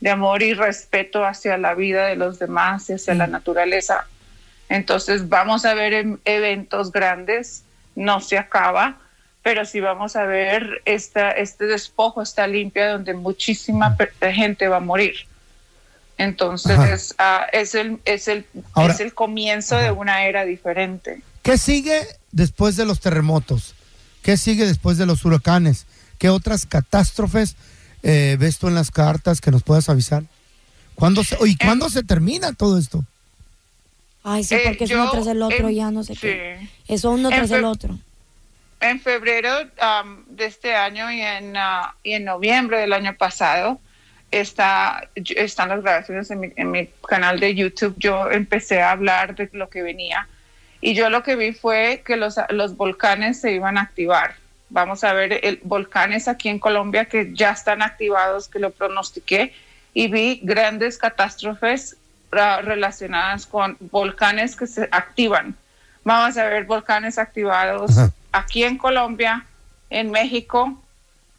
de 0.00 0.10
amor 0.10 0.42
y 0.42 0.54
respeto 0.54 1.24
hacia 1.24 1.56
la 1.58 1.74
vida 1.74 2.06
de 2.06 2.16
los 2.16 2.38
demás 2.38 2.88
y 2.90 2.94
hacia 2.94 3.14
la 3.14 3.26
naturaleza. 3.26 4.06
Entonces 4.68 5.28
vamos 5.28 5.64
a 5.64 5.74
ver 5.74 5.92
em- 5.92 6.18
eventos 6.24 6.90
grandes, 6.92 7.62
no 7.94 8.20
se 8.20 8.36
acaba, 8.38 8.98
pero 9.42 9.64
sí 9.64 9.80
vamos 9.80 10.16
a 10.16 10.24
ver 10.24 10.82
esta, 10.84 11.30
este 11.30 11.66
despojo, 11.66 12.20
esta 12.20 12.46
limpia 12.46 12.90
donde 12.90 13.14
muchísima 13.14 13.96
gente 14.20 14.68
va 14.68 14.78
a 14.78 14.80
morir. 14.80 15.14
Entonces 16.18 17.14
ah, 17.18 17.46
es, 17.52 17.74
el, 17.74 18.00
es, 18.04 18.28
el, 18.28 18.46
Ahora- 18.72 18.94
es 18.94 19.00
el 19.00 19.14
comienzo 19.14 19.76
de 19.76 19.90
una 19.90 20.24
era 20.24 20.44
diferente. 20.44 21.22
¿Qué 21.42 21.58
sigue 21.58 22.00
después 22.32 22.76
de 22.76 22.86
los 22.86 23.00
terremotos? 23.00 23.74
¿Qué 24.22 24.36
sigue 24.36 24.66
después 24.66 24.98
de 24.98 25.06
los 25.06 25.24
huracanes? 25.24 25.86
¿Qué 26.18 26.28
otras 26.30 26.66
catástrofes 26.66 27.54
eh, 28.02 28.36
ves 28.40 28.58
tú 28.58 28.66
en 28.68 28.74
las 28.74 28.90
cartas 28.90 29.40
que 29.40 29.50
nos 29.50 29.62
puedas 29.62 29.88
avisar? 29.88 30.24
¿Cuándo 30.96 31.22
se, 31.22 31.36
¿Y 31.46 31.56
cuándo 31.56 31.88
se 31.90 32.02
termina 32.02 32.52
todo 32.54 32.78
esto? 32.78 33.04
Ay, 34.28 34.42
sí, 34.42 34.56
Eh, 34.56 34.62
porque 34.64 34.84
es 34.84 34.90
yo 34.90 35.00
uno 35.00 35.10
tras 35.12 35.28
el 35.28 35.40
otro, 35.40 35.68
en- 35.68 35.74
ya 35.76 35.90
no 35.92 36.02
sé 36.02 36.14
sí. 36.14 36.20
qué. 36.22 36.68
Eso 36.88 37.12
uno 37.12 37.28
tras 37.28 37.48
el 37.52 37.64
otro. 37.64 37.96
En 38.80 39.00
febrero 39.00 39.50
am, 39.80 40.24
de 40.26 40.46
este 40.46 40.74
año 40.74 41.10
y 41.12 41.20
en, 41.20 41.56
ah, 41.56 41.94
y 42.02 42.14
en 42.14 42.24
noviembre 42.24 42.78
del 42.80 42.92
año 42.92 43.14
pasado 43.16 43.80
está, 44.32 45.08
están 45.14 45.68
las 45.68 45.80
grabaciones 45.82 46.28
en 46.32 46.40
mi, 46.40 46.52
en 46.56 46.72
mi 46.72 46.88
canal 47.08 47.38
de 47.38 47.54
YouTube. 47.54 47.94
Yo 47.98 48.28
empecé 48.30 48.82
a 48.82 48.90
hablar 48.90 49.36
de 49.36 49.48
lo 49.52 49.68
que 49.70 49.82
venía 49.82 50.26
y 50.80 50.94
yo 50.94 51.08
lo 51.08 51.22
que 51.22 51.36
vi 51.36 51.52
fue 51.52 52.02
que 52.04 52.16
los, 52.16 52.34
los 52.50 52.76
volcanes 52.76 53.40
se 53.40 53.52
iban 53.52 53.78
a 53.78 53.82
activar. 53.82 54.34
Vamos 54.70 55.04
a 55.04 55.12
ver 55.12 55.38
el, 55.44 55.60
volcanes 55.62 56.26
aquí 56.26 56.48
en 56.48 56.58
Colombia 56.58 57.04
que 57.04 57.30
ya 57.32 57.52
están 57.52 57.80
activados, 57.80 58.48
que 58.48 58.58
lo 58.58 58.70
pronostiqué 58.72 59.52
y 59.94 60.08
vi 60.08 60.40
grandes 60.42 60.98
catástrofes 60.98 61.96
relacionadas 62.36 63.46
con 63.46 63.76
volcanes 63.80 64.56
que 64.56 64.66
se 64.66 64.88
activan. 64.92 65.56
Vamos 66.04 66.36
a 66.36 66.44
ver 66.44 66.64
volcanes 66.64 67.18
activados 67.18 67.92
aquí 68.30 68.62
en 68.62 68.78
Colombia, 68.78 69.44
en 69.90 70.10
México 70.10 70.80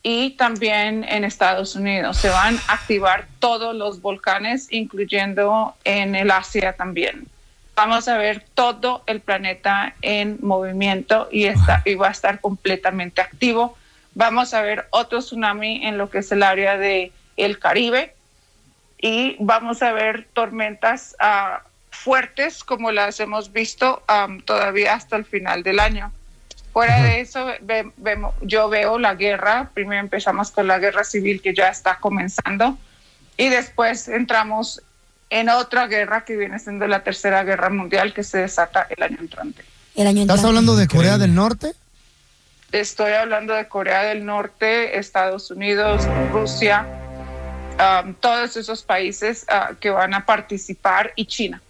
y 0.03 0.31
también 0.31 1.05
en 1.07 1.23
Estados 1.23 1.75
Unidos. 1.75 2.17
Se 2.17 2.29
van 2.29 2.57
a 2.67 2.73
activar 2.73 3.27
todos 3.39 3.75
los 3.75 4.01
volcanes, 4.01 4.67
incluyendo 4.71 5.75
en 5.83 6.15
el 6.15 6.31
Asia 6.31 6.73
también. 6.73 7.27
Vamos 7.75 8.07
a 8.07 8.17
ver 8.17 8.43
todo 8.55 9.03
el 9.05 9.21
planeta 9.21 9.93
en 10.01 10.39
movimiento 10.41 11.29
y, 11.31 11.45
está, 11.45 11.83
y 11.85 11.95
va 11.95 12.07
a 12.07 12.11
estar 12.11 12.41
completamente 12.41 13.21
activo. 13.21 13.77
Vamos 14.15 14.53
a 14.53 14.61
ver 14.61 14.87
otro 14.89 15.19
tsunami 15.19 15.85
en 15.85 15.97
lo 15.97 16.09
que 16.09 16.17
es 16.19 16.31
el 16.31 16.41
área 16.41 16.77
de 16.77 17.11
el 17.37 17.59
Caribe 17.59 18.15
y 18.99 19.35
vamos 19.39 19.81
a 19.83 19.91
ver 19.91 20.27
tormentas 20.33 21.15
ah, 21.19 21.61
fuertes 21.91 22.63
como 22.63 22.91
las 22.91 23.19
hemos 23.19 23.51
visto 23.51 24.03
am, 24.07 24.41
todavía 24.41 24.93
hasta 24.93 25.15
el 25.15 25.25
final 25.25 25.63
del 25.63 25.79
año. 25.79 26.11
Fuera 26.73 27.01
de 27.01 27.21
eso, 27.21 27.45
ve- 27.61 27.91
vemos, 27.97 28.35
yo 28.41 28.69
veo 28.69 28.99
la 28.99 29.15
guerra. 29.15 29.71
Primero 29.73 29.99
empezamos 29.99 30.51
con 30.51 30.67
la 30.67 30.77
guerra 30.77 31.03
civil 31.03 31.41
que 31.41 31.53
ya 31.55 31.69
está 31.69 31.97
comenzando 31.97 32.77
y 33.35 33.49
después 33.49 34.07
entramos 34.07 34.81
en 35.29 35.49
otra 35.49 35.87
guerra 35.87 36.23
que 36.23 36.37
viene 36.37 36.59
siendo 36.59 36.87
la 36.87 37.03
tercera 37.03 37.43
guerra 37.43 37.69
mundial 37.69 38.13
que 38.13 38.23
se 38.23 38.37
desata 38.39 38.87
el 38.95 39.01
año 39.03 39.17
entrante. 39.19 39.63
El 39.95 40.05
año 40.07 40.21
¿Estás 40.21 40.43
hablando 40.43 40.75
de 40.75 40.87
Corea 40.87 41.17
del 41.17 41.33
Norte? 41.33 41.73
Estoy 42.71 43.13
hablando 43.13 43.53
de 43.53 43.67
Corea 43.67 44.03
del 44.03 44.25
Norte, 44.25 44.99
Estados 44.99 45.49
Unidos, 45.51 46.03
Rusia, 46.31 46.85
am, 47.77 48.13
todos 48.15 48.57
esos 48.57 48.83
países 48.83 49.45
ah, 49.49 49.71
que 49.79 49.89
van 49.89 50.13
a 50.13 50.25
participar 50.25 51.11
y 51.15 51.25
China. 51.25 51.61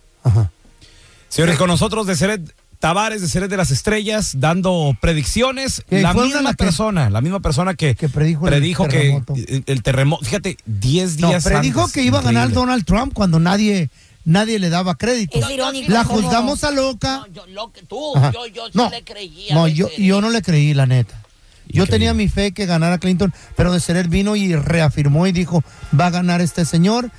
Señores, 1.29 1.57
con 1.57 1.67
nosotros 1.67 2.07
de 2.07 2.15
Seret 2.15 2.41
Tavares, 2.79 3.21
de 3.21 3.27
Seret 3.27 3.49
de 3.49 3.57
las 3.57 3.71
Estrellas, 3.71 4.33
dando 4.39 4.95
predicciones. 5.01 5.83
Que 5.89 6.01
La 6.01 6.13
misma 6.13 6.41
la 6.41 6.51
que- 6.51 6.57
persona, 6.57 7.09
la 7.09 7.21
misma 7.21 7.39
persona 7.39 7.73
que, 7.75 7.95
predijo, 7.95 8.47
el 8.47 8.61
que 8.61 8.87
terremoto. 8.87 9.33
el, 9.35 9.63
el 9.65 9.83
terremoto, 9.83 10.25
fíjate, 10.25 10.57
10 10.65 11.19
No, 11.19 11.29
días 11.29 11.43
predijo 11.43 11.81
antes. 11.81 11.93
que 11.93 12.03
iba 12.03 12.19
a 12.19 12.21
ganar. 12.21 12.51
Donald 12.51 12.85
Trump 12.85 13.13
cuando 13.13 13.39
nadie 13.39 13.89
nadie 14.25 14.59
le 14.59 14.69
daba 14.69 14.95
crédito. 14.95 15.37
Es 15.39 15.49
irónico. 15.49 15.91
La 15.91 16.03
juzgamos 16.03 16.63
a 16.63 16.71
loca. 16.71 17.25
Lo 17.49 17.71
que 17.71 17.81
tú, 17.83 18.15
Ajá. 18.15 18.31
yo, 18.31 18.45
yo 18.47 18.65
sí 18.67 18.71
no, 18.73 18.89
le 18.89 19.03
creía. 19.03 19.55
no 19.55 19.65
a 19.65 19.69
yo, 19.69 19.85
veces. 19.87 20.03
yo 20.05 20.21
no 20.21 20.29
le 20.29 20.41
creí, 20.41 20.73
la 20.73 20.85
neta. 20.85 21.21
Yo 21.69 21.87
tenía 21.87 22.13
mi 22.13 22.27
fe 22.27 22.51
que 22.51 22.65
ganara 22.65 22.97
Clinton, 22.97 23.33
pero 23.55 23.71
de 23.71 23.79
Seret 23.79 24.07
vino 24.07 24.35
y 24.35 24.55
reafirmó 24.55 25.27
y 25.27 25.31
dijo, 25.31 25.63
va 25.97 26.07
a 26.07 26.09
ganar 26.09 26.41
este 26.41 26.65
señor. 26.65 27.09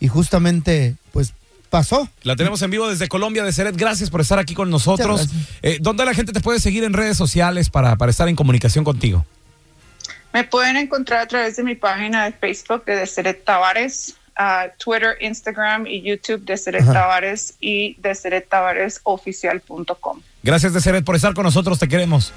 Y 0.00 0.08
justamente, 0.08 0.96
pues, 1.12 1.32
pasó. 1.70 2.08
La 2.22 2.36
tenemos 2.36 2.62
en 2.62 2.70
vivo 2.70 2.88
desde 2.88 3.08
Colombia 3.08 3.44
de 3.44 3.52
Seret. 3.52 3.76
Gracias 3.76 4.10
por 4.10 4.20
estar 4.20 4.38
aquí 4.38 4.54
con 4.54 4.70
nosotros. 4.70 5.28
Eh, 5.62 5.78
¿Dónde 5.80 6.04
la 6.04 6.14
gente 6.14 6.32
te 6.32 6.40
puede 6.40 6.60
seguir 6.60 6.84
en 6.84 6.92
redes 6.92 7.16
sociales 7.16 7.70
para, 7.70 7.96
para 7.96 8.10
estar 8.10 8.28
en 8.28 8.36
comunicación 8.36 8.84
contigo? 8.84 9.24
Me 10.32 10.44
pueden 10.44 10.76
encontrar 10.76 11.20
a 11.20 11.26
través 11.26 11.56
de 11.56 11.64
mi 11.64 11.74
página 11.74 12.26
de 12.26 12.32
Facebook 12.32 12.84
de 12.84 12.96
Deseret 12.96 13.44
Tavares, 13.44 14.14
Twitter, 14.78 15.16
Instagram 15.20 15.86
y 15.86 16.02
YouTube 16.02 16.44
de 16.44 16.52
Deseret 16.52 16.82
Ajá. 16.82 16.92
Tavares 16.92 17.54
y 17.60 17.96
deserettavaresoficial.com. 18.00 20.20
Gracias 20.42 20.72
de 20.72 20.80
Seret 20.80 21.04
por 21.04 21.14
estar 21.16 21.34
con 21.34 21.44
nosotros. 21.44 21.78
Te 21.78 21.88
queremos. 21.88 22.32